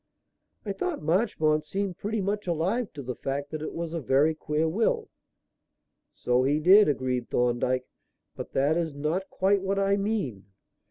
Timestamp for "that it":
3.51-3.71